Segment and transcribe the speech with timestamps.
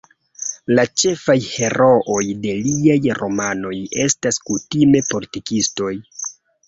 [0.77, 3.75] La ĉefaj herooj de liaj romanoj
[4.07, 5.93] estas kutime politikistoj.